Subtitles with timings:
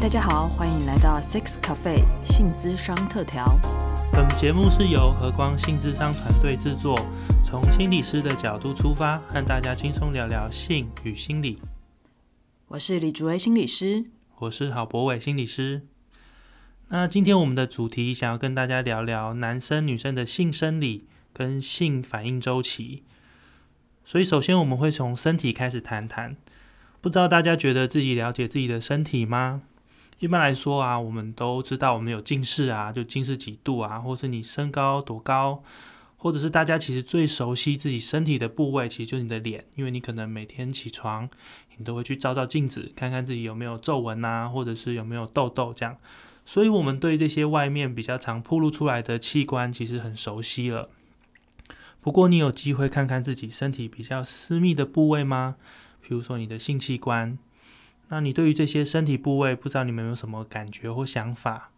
[0.00, 3.58] 大家好，欢迎来到 Six Cafe 性资商特调。
[4.12, 6.96] 本节目是由和光性智商团队制作，
[7.42, 11.58] 从心理师的角度出发，和大家轻松聊聊性与心理。
[12.68, 14.04] 我是李竹威心理师，
[14.38, 15.82] 我是郝博伟心理师。
[16.90, 23.02] 那今天我们的主题想要跟大家聊聊男生女生的性生理跟性反应周期。
[24.04, 26.36] 所以首先我们会从身体开始谈谈。
[27.00, 29.62] 不知道大家觉得自己了解自己的身体吗？
[30.20, 35.62] 一般来说啊，我们都知道我们有近视啊，就近视几度啊，或是你身高多高，
[36.16, 41.30] 或者是大家其实最熟悉自己身体的部位，其实就是你的脸，因为你可能每天起床，
[41.76, 45.96] 你都会去照照镜子，看看自己有没有皱纹啊，或者是有没有痘痘这样。
[46.44, 50.88] 所以，我们对这些外面比较常暴露出来的器官，其实很熟悉了。
[52.00, 55.56] 不过，你有机会看看自己身体比较私密的部位吗？
[56.00, 57.38] 比如说你的性器官，
[58.08, 61.70] 那你对于这些身体部位，不知道你们有什么感觉或想法？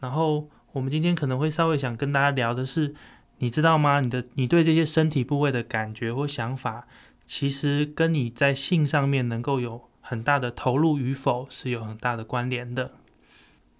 [0.00, 2.94] 然后我们今天可能会稍微想跟大家聊的是，
[3.38, 4.00] 你知道吗？
[4.00, 6.86] 你的你对这些身体部位的感觉或想法，
[7.24, 12.92] 其实跟你在性上面能够有很大的投入与否是有很大的关联的。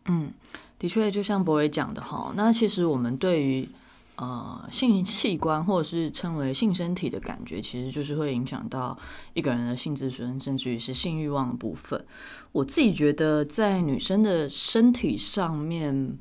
[0.06, 0.32] 嗯，
[0.78, 3.68] 的确，就像博伟讲的哈，那其实我们对于
[4.16, 8.96] 呃，性器官或者是称为性身体的感觉，其实就是会影响到
[9.32, 12.06] 一个人的性自尊，甚至于是性欲望的部分。
[12.52, 16.16] 我自己觉得，在女生的身体上面，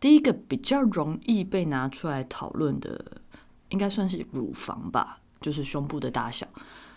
[0.00, 3.22] 第一个比较容易被拿出来讨论的，
[3.68, 6.44] 应该算是乳房吧，就是胸部的大小。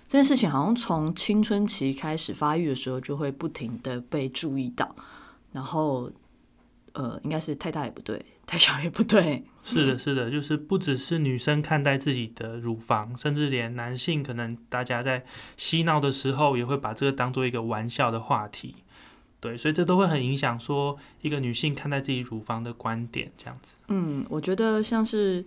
[0.08, 4.95] 这件事情好像从青春期开始发育的时候，就会不停的被注意到，
[5.52, 6.11] 然后。
[6.94, 9.45] 呃，应该是太大也不对，太小也不对。
[9.62, 15.24] 是的，是的，就是不只是女生看待自己的乳房，甚至连男性可能大家在
[15.58, 18.76] 嬉闹的时候，也会把这个当做一个玩笑的话题。
[19.40, 23.76] 对，所以这都会很影响说一个女性看待自己乳房的观点，这样子。
[23.90, 25.45] 嗯，我觉得像是，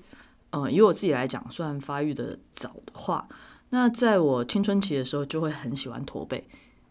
[0.50, 3.26] 呃，以我自己来讲，算发育的早的话，
[3.70, 6.42] 那在我青春期的时候，就会很喜欢驼背，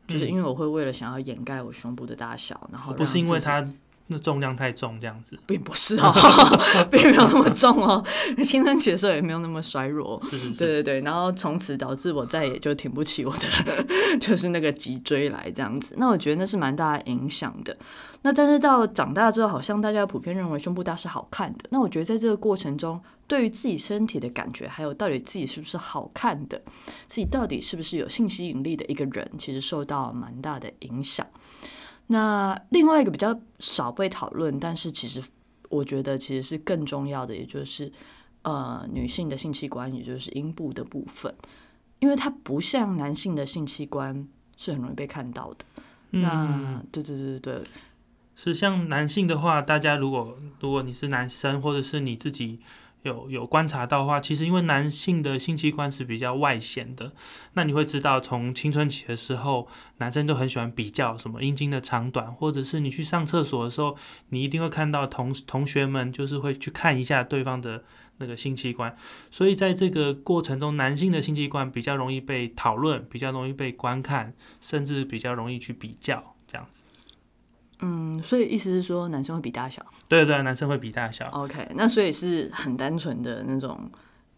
[0.08, 3.68] 就是因为我会为了想要掩盖我胸部的大小，然后不是因为它。
[4.12, 6.12] 那重量太重，这样子并不是哦，
[6.92, 8.04] 并没有那么重哦。
[8.44, 11.02] 青春期的时候也没有那么衰弱，对对对。
[11.02, 13.86] 然后从此导致我再也就挺不起我的，
[14.20, 15.96] 就是那个脊椎来这样子。
[15.98, 17.76] 那我觉得那是蛮大的影响的。
[18.24, 21.66] 那但是到长大之后，好像大家普遍认为胸部大是好看的。
[21.70, 26.62] 那我觉得在这个过程中，对于自己身体的感觉，还有到底自己是不是好看的，
[27.08, 31.26] 自己到底是不是有性吸引力的一个人，其实受到蛮大的影响。
[32.12, 35.24] 那另外一个比较少被讨论，但是其实
[35.70, 37.90] 我觉得其实是更重要的，也就是
[38.42, 41.34] 呃女性的性器官，也就是阴部的部分，
[42.00, 44.28] 因为它不像男性的性器官
[44.58, 45.66] 是很容易被看到的。
[46.10, 47.64] 那对对对对对，
[48.36, 52.60] 是像男性的话，大家如果如果你是男生，或者是你自己。
[53.04, 57.12] 有有观察到的话，其实因为男性的性器官是比较外显的，
[57.54, 59.68] 那你会知道，从青春期的时候，
[59.98, 63.98] 男生都很喜欢比较什么阴茎的长短，或者是你去上厕所的时候，
[64.30, 67.84] 你一定会看到同同学们就是会去看一下对方的
[68.18, 68.96] 那个性器官，
[69.32, 76.84] 所以在这个过程中，男性的性器官比较容易被讨论，比较容易被观看，甚至比较容易去比较这样子。
[77.80, 79.84] 嗯，所以意思是说，男生会比大小。
[80.12, 81.26] 对对，男生会比大小。
[81.30, 83.90] OK，那所以是很单纯的那种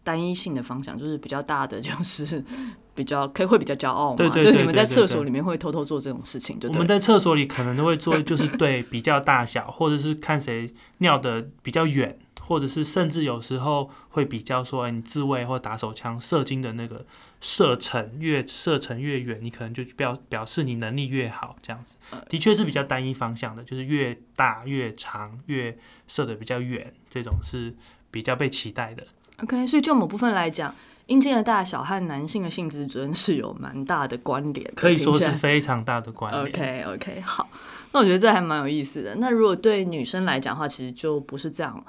[0.04, 2.40] 单一性的方向，就是比较大的，就是
[2.94, 4.16] 比较可以会比较骄傲嘛。
[4.16, 12.16] 对对对，就是你们在厕所里面会偷偷做这种事情，对我们在厕所里可能都会做，就是对比较大小，或者是看谁尿的比较远。
[12.46, 17.04] 或者是甚至有时候会比较说，哎，你自卫或打手枪射精的那个
[17.40, 21.96] 射程越射程越远，你可能就表表示你能力越好，这样子，
[22.28, 27.74] 的确是比较单一方向的，就是越大越长越射的比较远，这种是
[28.10, 29.06] 比较被期待的。
[29.42, 30.74] OK，所以就某部分来讲，
[31.06, 36.54] 阴茎的大小和男性的性自尊是有蛮大的关联，可以说是非常大的关联。
[36.54, 37.48] OK OK，好，
[37.92, 39.16] 那我觉得这还蛮有意思的。
[39.16, 41.84] 那如果对女生来讲的话，其实就不是这样了。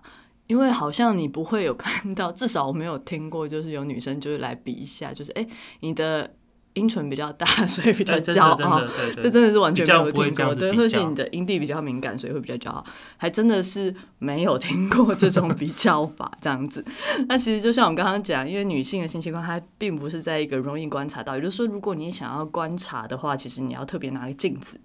[0.48, 5.48] 因为好像你不会有看到，至少我没有听过，就是有女生就是来比一下，就是哎，
[5.80, 6.32] 你的
[6.74, 8.82] 阴唇比较大， 所以比较骄傲。
[9.16, 12.86] 这真的是完全没有听过，对，或是你的阴蒂比较敏感，所以会比较骄傲，
[13.18, 16.86] 还真的是没有听过 这种比较法这样子。
[17.28, 24.80] 那其实就像我刚刚讲，因为女性的性器官它并不是在一个容易观察到，也就是说，如果你想要观察的话，其实你要特别拿个镜子，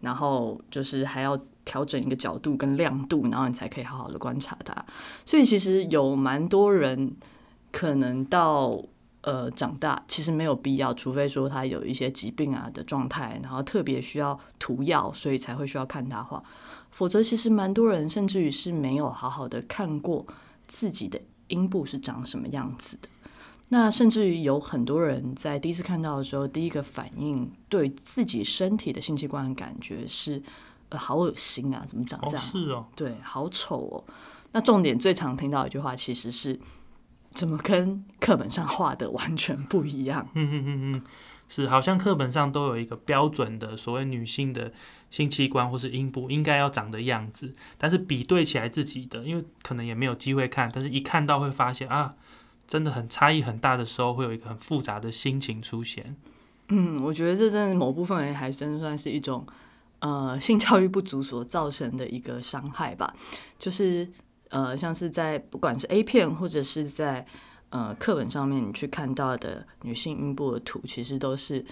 [0.00, 1.38] 然后就是还要。
[1.66, 4.74] 调整一个角度跟亮度，然后你才可以好好的观察它。
[5.26, 7.14] 所以其实有蛮多人
[7.70, 8.82] 可能到
[9.20, 16.42] 呃长大，其实没有必要，除非说他有一些疾病啊的状态，然后特别需要涂药，所以才会需要看他画。
[16.92, 20.24] 否则，其实蛮多人甚至于是没有好好的看过
[20.66, 23.08] 自己的阴部是长什么样子的。
[23.68, 30.40] 那甚至于有很多人在第一次看到的时候，第一个反应对自己身体的性器官的感觉是，
[30.88, 32.38] 呃，好恶心啊，怎么长这样？
[32.38, 34.04] 是哦，对，好丑哦。
[34.52, 36.58] 那重点最常听到一句话，其实是
[37.30, 40.28] 怎么跟课本上画的完全不一样？
[40.34, 41.02] 嗯嗯嗯嗯，
[41.48, 44.72] 是，好像课本上都有一个标准的所谓女性的
[45.10, 52.14] 性器官或是阴部应该要长的样子，但是比对起来自己的，因为可能也没有机会看，但是一看到会发现啊。
[52.68, 56.16] 真的很差异很大的时候，会有一个很复杂的心情出现。
[56.66, 59.46] 嗯，我觉得这真的某部分人还真算是一种
[60.00, 63.14] 呃性教育不足所造成的一个伤害吧。
[63.58, 64.08] 就是
[64.48, 67.26] 呃，像是在不管是 A 片或者是在
[67.70, 71.64] 呃课本上面你去看到的女性阴部的图，其实都是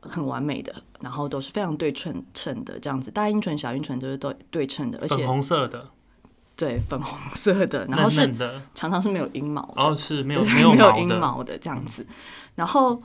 [0.00, 5.88] 很完美的，然后都是非常对称称的这样子，大阴唇、小阴唇都是对对称的，而且粉红色的。
[6.54, 8.26] 对，粉红色的，然后是
[8.74, 12.04] 常常是没有阴毛，哦，是没有没有没有阴毛的这样子，
[12.56, 13.00] 然后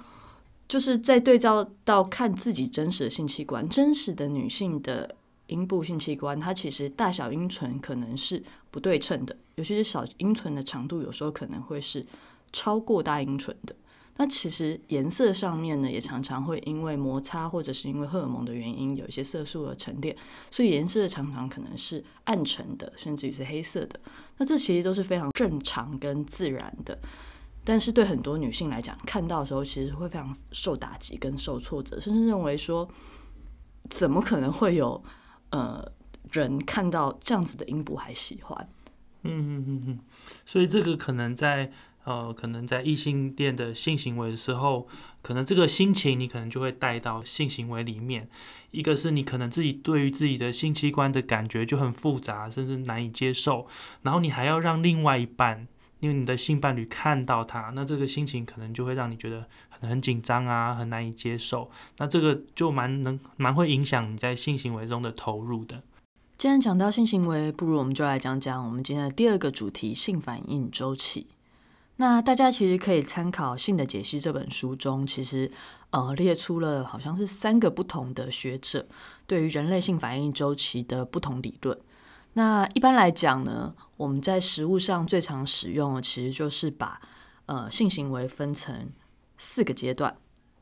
[0.74, 5.16] 就是在对照到看自己真实的性器官，真实的女性的
[5.46, 8.42] 阴部性器官，它其实大小阴唇可能是
[8.72, 12.04] 不对称的，尤其是小阴唇的长度，有时候可能会是
[12.52, 13.76] 超过大阴唇的。
[14.18, 20.18] 那其实颜色上面呢，也常常会因为摩擦或者是因为荷尔蒙的原因，有一些色素而沉淀，
[20.50, 24.00] 所以颜色常常可能是暗沉的，甚至于是黑色的。
[24.40, 26.98] 那这其实都是非常正常跟自然的。
[27.64, 32.88] 但是对很多女性来讲，看到的时候其实会非常受打击跟受挫折，甚至认为说，
[33.90, 35.04] 怎么可能会有
[35.52, 35.84] 呃
[36.32, 38.70] 人看到这样子的阴部还喜欢？
[39.24, 40.00] 嗯嗯嗯嗯，
[40.46, 41.72] 所以这个可能在。
[42.06, 44.86] 呃，可能在异性恋的性行为的时候，
[45.22, 48.28] 可能这个心情你可能就会带到性行为里面。
[48.72, 53.68] 一个是你可能自己对于自己的性器官的感觉就很复杂，甚至难以接受，
[54.02, 55.66] 然后你还要让另外一半，
[56.04, 61.72] 因为你的性伴侣看到他，那这个心情可能就会让你觉得很很紧张啊，很难以接受。
[61.98, 65.82] 那这个就蛮能蛮会影响你在性行为中的投入的。
[66.38, 71.28] 既然讲到性行为，不如我们就来讲讲我们今天的第二个主题——性反应周期。
[71.96, 75.50] 那大家其实可以参考《性的解析》这本书中，其实
[75.92, 78.86] 呃列出了好像是三个不同的学者
[79.26, 81.80] 对于人类性反应周期的不同理论。
[82.34, 87.00] 那一般来讲呢，我们在食物上最常使用的其实就是把
[87.46, 88.90] 呃性行为分成
[89.38, 90.16] 四个阶段：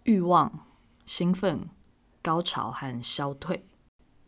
[0.04, 0.68] 欲望、
[1.06, 1.70] 兴奋、
[2.22, 3.66] 高潮和消退。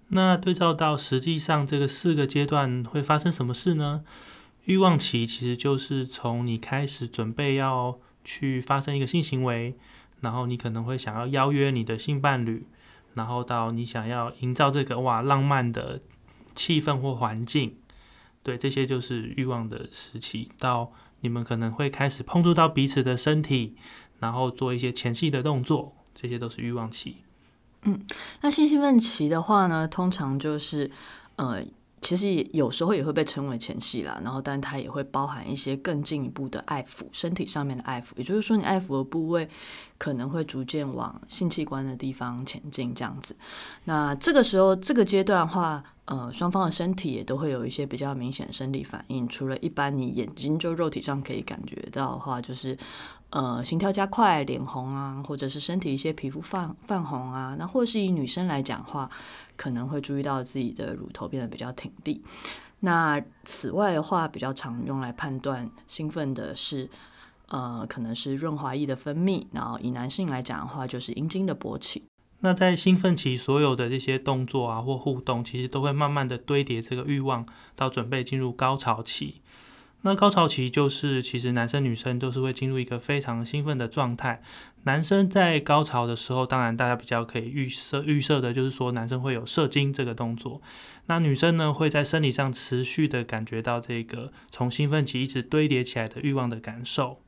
[0.08, 4.04] 那对照到实际上这个四个阶段会发生什么事呢？
[4.66, 9.76] 欲望期其实就是从你开始准备要去发生一个性行为，
[10.22, 12.66] 然后你可能会想要邀约你的性伴侣，
[13.16, 16.00] 然后到你想要营造这个哇浪漫的
[16.56, 17.78] 气氛或环境，
[18.42, 20.52] 对，这些就是欲望的时期。
[20.58, 20.92] 到
[21.22, 23.76] 你们可能会开始碰触到彼此的身体，
[24.20, 27.18] 然后做一些前戏的动作，这些都是欲望期。
[27.84, 28.00] 嗯，
[28.42, 30.90] 那性兴奋期的话呢，通常就是
[31.38, 31.64] 呃。
[32.06, 39.48] 其实有时候也会被称为前戏啦，然后但它也会包含一些更进一步的爱抚，身体上面的爱抚，也就是说你爱抚的部位
[39.98, 43.34] 可能会逐渐往性器官的地方前进这样子。
[43.86, 52.78] 那这个时候这个阶段的话，呃，双方的身体也都会有一些比较明显的生理反应，除了一般你眼睛就肉体上可以感觉到的话，就是
[53.30, 59.10] 呃心跳加快、脸红啊，或者是身体一些皮肤泛泛红啊，那或是以女生来讲话。
[59.56, 62.20] 可能会注意到自己的乳头变得比较挺立。
[62.80, 66.90] 那此外的话，比较常用来判断兴奋的是，
[67.50, 69.46] 呃，可能是润滑液的分泌。
[69.52, 72.04] 然后以男性来讲的话，就是阴茎的勃起。
[72.46, 79.42] 那在兴奋期，所有的这些动作啊或互动，其实都会慢慢的堆叠这个欲望，到准备进入高潮期。
[80.02, 84.42] 那高潮期就是，其实男生女生都是会进入一个非常兴奋的状态。
[84.84, 90.62] 男生在高潮的时候，当然大家比较可以预设预设的就是说，男生会有射精这个动作。
[91.06, 97.22] 那女生呢，会在生理上持续的感觉到这个从兴奋期一直堆叠起来的欲望的感受。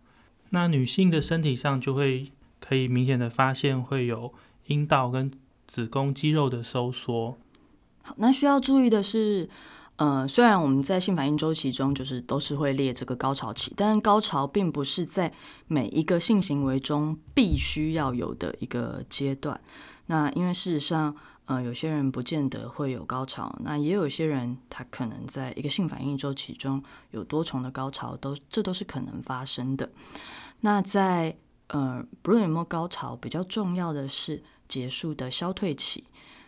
[0.49, 4.33] 那女性的身体上就会可以明显的发现会有
[4.67, 5.31] 阴道跟
[5.67, 7.37] 子宫肌肉的收缩。
[8.03, 9.49] 好，那需要注意的是。
[9.97, 15.31] 呃，虽然我们在性反应周期中就是都是会列这个高潮期，但高潮并不是在
[15.67, 19.57] 每一个性行为中必须要有的一个阶段。
[20.07, 29.89] 那因为事实上，呃，有些人不见得会有高潮，那也有些人他可能在一个性反应周期中有多重的高潮，都这都是可能发生的。
[30.59, 36.03] 那在呃，不论有没有高潮，比较重要的是结束的消退期。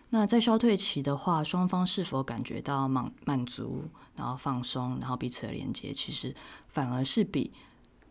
[0.10, 6.34] 那在消退期的话，双方是否感觉到满满足，然后放松，然后彼此的连接，其实
[6.70, 7.52] 反而是比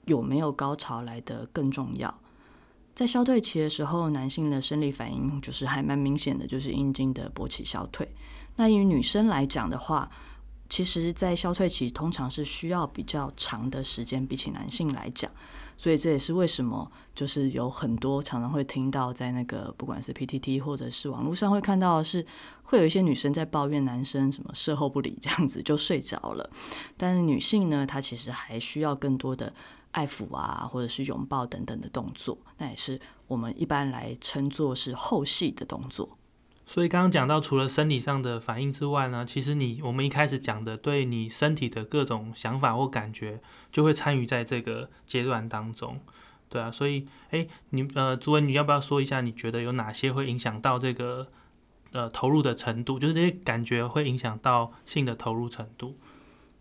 [0.04, 2.14] 有没有高潮来的更重要。
[2.94, 8.08] 在消退期的时候，男性的生理反应就是还蛮明显的，就是阴茎的勃起消退。
[8.56, 10.10] 那以女生来讲的话，
[10.68, 15.30] 其实，在消退期通常是需要比较长的时间，比起男性来讲。
[15.78, 22.24] 所以这也是为什么，就是有很多常常会听到在那个不管是 PTT 或者是网络上会看到，是
[22.64, 26.50] 会有一些女生在抱怨男生什么事后不理这样子就睡着了。
[26.96, 29.52] 但是女性呢，她其实还需要更多的。
[29.92, 36.18] 爱抚啊，或者是拥抱等等的动作，那也是我们一般来称作是后戏的动作。
[36.68, 46.00] 所以刚刚讲到，除了生理上的反应之外呢，其实你我们一开始讲的对你身体的各种想法或感觉，就会参与在这个阶段当中。
[46.48, 51.28] 对啊，所以哎，你呃，朱文，你要不要说一下，你觉得有哪些会影响到这个
[51.92, 52.98] 呃投入的程度？
[52.98, 55.96] 就是这些感觉会影响到性的投入程度？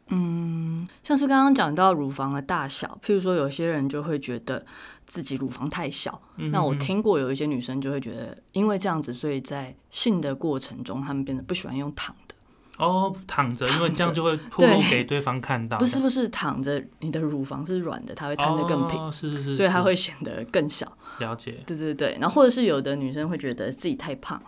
[0.10, 4.64] 嗯，像是刚刚讲到乳房的大小，譬如说有些人就会觉得
[5.08, 6.22] 自己乳房太小。
[6.52, 12.36] 那我听过有一些女生就会觉得，因为这样子，所以在性的过程中，她们变得不喜欢用躺的。
[12.78, 15.78] 哦，躺着，因为这样就会暴露给对方看到。
[15.80, 19.12] 不是不是，躺着你的乳房是软的，它会摊得更平。
[19.12, 20.86] 是是是，所以它会显得更小。
[21.18, 21.64] 了解。
[21.66, 24.40] 对对对，然后或者是有的女生会觉得自己太胖。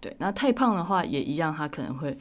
[0.00, 2.18] 对，那太胖的话也一样，她可能会。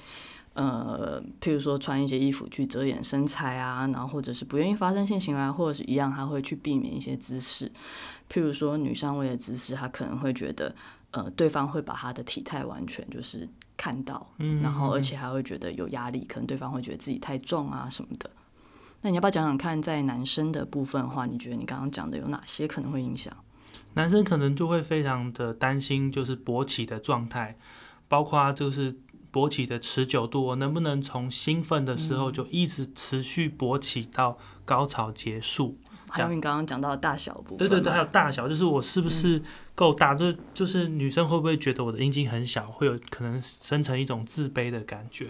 [0.53, 7.71] 呃，譬如说穿一些衣服去遮掩身材啊，然后或者是不愿意发生性行为，或者是一样，他会去避免一些姿势，
[8.29, 10.75] 譬如说女上位的姿势，他可能会觉得，
[11.11, 14.29] 呃，对方会把他的体态完全就是看到，
[14.61, 18.29] 然后而且还会觉得有压力，可能对方会觉得自己太重啊什么的。
[19.01, 23.33] 那你要不要讲讲看，在男生的部分的话，你觉得你刚刚讲的有哪些可能会影响？
[23.93, 27.57] 男生可能就会非常的担心，就是勃起的状态，
[28.09, 28.93] 包括就是。
[29.31, 35.77] 勃起的持久度，我能不能从兴奋的时候就一直持续勃起到高潮结束？
[36.09, 39.41] 还有你刚刚讲到的大小部分，对对对，还有大小，就是我是不是
[39.73, 40.13] 够大？
[40.13, 45.27] 就是就是女生会不会觉得我的阴茎很小，会有可能生成一种自卑的感觉？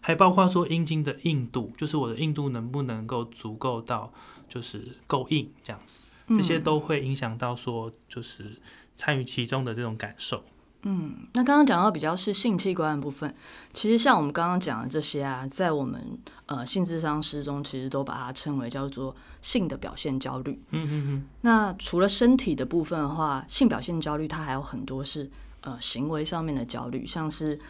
[0.00, 4.10] 还包括说阴茎的硬度，就是我的硬度能不能够足够到，
[4.48, 8.58] 就是够硬这样子，这些都会影响到说，就是
[8.96, 10.42] 参与其中的这种感受。
[10.84, 13.32] 嗯，那刚刚讲到比较是性器官的部分，
[13.72, 20.60] 其实像我们刚刚讲的这些啊，在我们呃性智商师中，其实都把它称为叫做性的表现焦虑。
[20.70, 21.26] 嗯嗯嗯。
[21.42, 27.60] 那除了身体的部分的话，性表现焦虑它还有很多是呃行为上面的焦虑，像是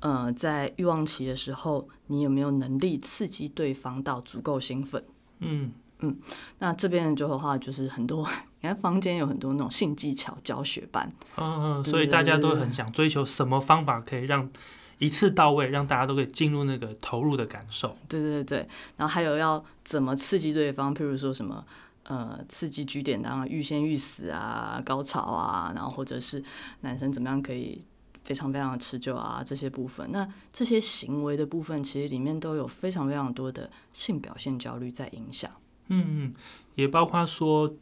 [0.00, 5.02] 呃在欲望期的时候，你有没有能力刺激对方到足够兴奋？
[5.38, 5.72] 嗯。
[6.00, 6.16] 嗯，
[6.58, 8.28] 那这边的话就是很多，
[8.60, 14.48] 你看房间有很多那种性技巧教学班，嗯嗯，所以大家都很想追求什么方法可以让
[14.98, 17.96] 一次到位，让大家都可以进入那个投入的感受。
[18.08, 21.64] 对对对然后还有要怎么刺激对方，譬如说什么
[22.04, 26.42] 呃刺激据点当欲仙欲死啊，高潮啊，然后或者是
[26.80, 27.82] 男生怎么样可以。
[28.24, 35.50] 非常非常的持久啊，这些部分，那这些行为的部分，其实里面都有非常非常多的性表现焦虑在影响。
[35.88, 36.34] 嗯嗯，
[36.74, 37.74] 也包括说，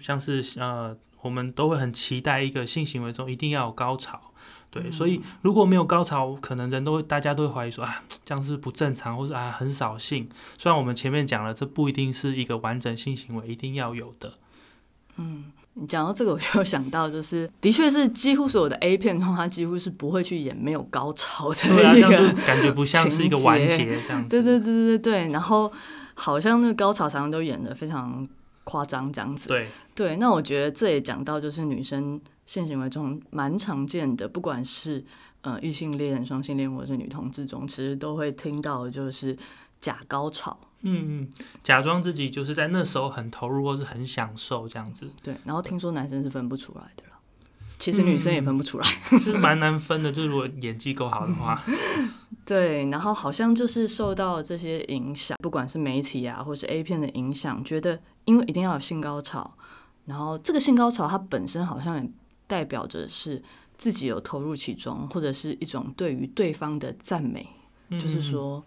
[0.00, 4.20] 像是呃，我们都会很期待一个性行为中一定要有高潮，
[4.70, 10.28] 对，所以如果没有高潮，可能人都会大家都会怀疑说啊， 这样是不正常，或是啊很扫兴。
[10.58, 14.34] 虽然我们前面讲了，这不一定是一个完整性行为一定要有的。
[15.16, 24.28] 嗯，你讲到这个，我就想到，就是的确是几乎所有的 A 片中，它几乎是不会去演没有高潮的一个，感觉不像是一个完结这样子。
[24.28, 25.72] 对对对对对，然后。
[26.22, 28.28] 好像那个高潮常常都演的非常
[28.62, 35.04] 夸张这样子，对对，那我觉得这也讲到就是女生性行为中蛮常见的，不管是
[35.40, 39.36] 呃异性恋、双性恋或者是女同志中，其实都会听到就是
[39.80, 41.28] 假高潮，嗯嗯，
[41.64, 47.18] 假装自己就是在那时候很投入或是很享受这样子，对，然后听说男生是分不出来的了，
[47.80, 51.60] 其实女生也分不出来，就是蛮难分的，就是如果演技够好的话。
[52.44, 59.54] 对，然后好像就是受到这些影响，不管是媒体啊，或是 A 片的影响，觉得因为一定要有性高潮，
[60.06, 62.10] 然后这个性高潮它本身好像也
[62.48, 63.40] 代表着是
[63.78, 67.48] 自己有投入其中，或者是一种对于对方的赞美，
[67.90, 68.62] 就是说，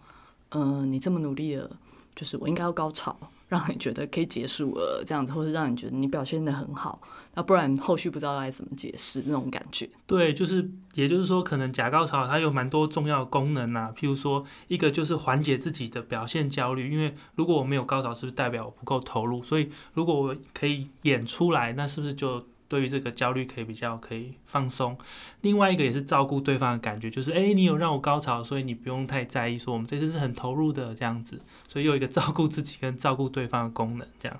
[0.51, 1.69] 嗯，你这么努力了，
[2.15, 6.99] 就是我应该要高潮，让你觉得可以结束了这样子，或是让你觉得你表现的很好，
[7.35, 9.89] 那不然后续不知道该怎么解释那种感觉。
[10.07, 19.43] 对，就是也就是说，可能假高潮它有蛮多重要的功能啊，譬如说一个就是缓解自己的表现焦虑，因为如果我没有高潮，是不是代表我不够投入？
[19.43, 22.45] 所以如果我可以演出来，那是不是就？
[22.67, 24.97] 对于这个焦虑可以比较可以放松，
[25.41, 34.39] 另外一个也是照顾对方的感觉，就是哎，你有让我高潮，所以你不用太在意，说我们这次是很投入的这样子，所以有一个照顾自己跟照顾对方的功能，这样。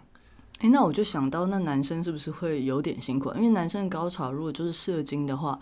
[0.60, 3.32] 哎，那我就想到，那男生是不是会有点辛苦？
[3.36, 5.60] 因为男生高潮如果就是射精的话，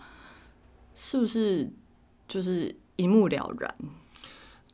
[0.94, 1.68] 是不是
[2.28, 3.74] 就是一目了然？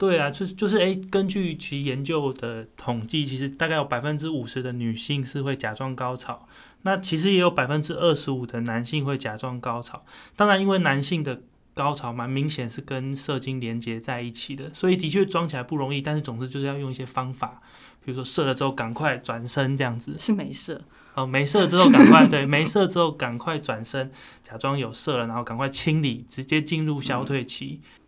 [0.00, 6.48] 对啊，就是就是哎，根据其研究的统计，其实大概有百分之五十的女性是会假装高潮，
[6.84, 10.02] 那其实也有百分之二十五的男性会假装高潮。
[10.36, 11.42] 当然，因为男性的
[11.74, 16.00] 高潮蛮明显是跟射精连接在一起的，所以的确装起来不容易。
[16.00, 17.60] 但是总之就是要用一些方法，
[18.02, 20.16] 比如说射了之后赶快转身这样子。
[20.18, 20.80] 是没射
[21.12, 24.10] 哦，没射之后赶快对，没射之后赶快转身，
[24.42, 27.82] 假装有射了，然后赶快清理，直接进入消退期。
[27.82, 27.99] 嗯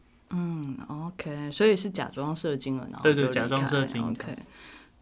[0.89, 4.37] ，OK，所以是假装射精了，然后对对，假装射精，OK，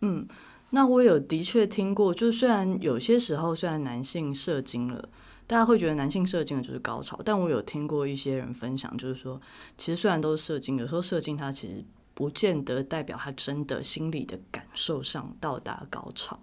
[0.00, 0.26] 嗯，
[0.70, 5.08] 那我有的确听过，就是虽然有些时候虽然男性射精了，
[5.46, 9.40] 大家会觉得男性射精了就是高潮，但我有听过一些人分享，就是说
[9.78, 11.84] 其实虽然都是射精，有时候射精它其实
[12.14, 16.38] 不见得代表他真的心理的感受上到达高潮。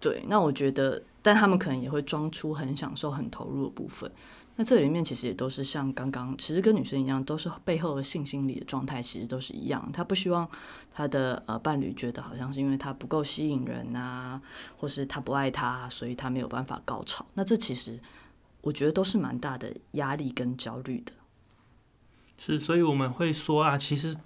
[0.00, 4.10] 对，那我觉得，但他们可能也会装出很享受、很投入的部分。
[4.56, 9.90] 那这里面其实也都是像刚刚，其实跟女生一样，都是背后的性心理的状态，其实都是一样。
[9.92, 10.48] 他不希望
[10.92, 14.40] 他的呃伴侣觉得好像是因为他不够吸引人啊，
[14.76, 17.26] 或是他不爱他，所以他没有办法高潮。
[17.34, 17.98] 那这其实
[18.60, 21.12] 我觉得都是蛮大的压力跟焦虑的。
[22.38, 24.16] 是，所以我们会说啊，其实。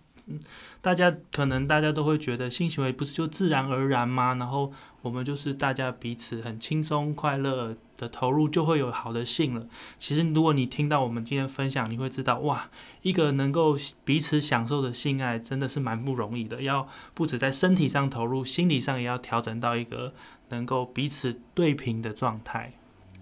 [0.82, 4.34] 大家可能大家都会觉得性行为不是就自然而然吗？
[4.34, 4.70] 然后
[5.00, 9.66] 我们就是大家彼此很轻松快乐的投入，就会有好的性了。
[9.98, 12.70] 其实如果你听到我们今天分享，你会知道哇，
[13.02, 20.14] 一个能够彼此享受的性爱真的是蛮不容易的，要不止在身体上投入，心理上也要调整到一个
[20.48, 22.72] 能够彼此对平的状态。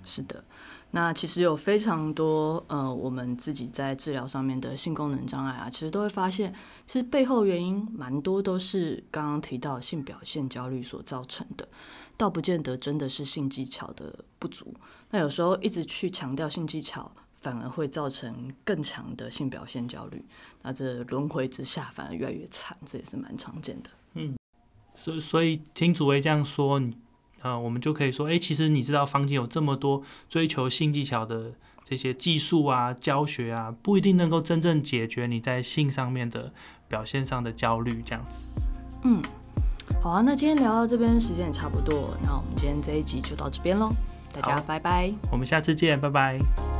[0.04, 0.44] 是的。
[0.92, 6.54] 那其实有非常多呃，我们自己在治疗上面的性功能障碍啊，其实都会发现，
[6.86, 11.68] 其实背后原因蛮多都是刚刚提到性表现焦虑所造成的，
[12.16, 14.72] 倒不见得真的是性技巧的不足。
[15.10, 20.24] 那有时候一直去强调性技巧，反而会造成更强的性表现焦虑，
[20.62, 23.90] 那这轮回之下反而越来越惨，这也是蛮常见的。
[24.14, 24.34] 嗯，
[24.94, 26.96] 所以所以听主位这样说，你。
[27.46, 31.52] 啊，我们就可以说，哎，其实你知道，坊间有这么多追求性技巧的
[31.84, 36.52] 这些技术啊、教学啊，不一定能够真正解决你在性上面的
[36.88, 38.62] 表现上的焦虑，这样子。
[39.04, 39.22] 嗯，
[40.02, 43.90] 好啊，那今天聊到这边，时间也差不多，那我们今天这一集就到这边喽，
[44.32, 46.75] 大家拜拜，我们下次见，拜拜。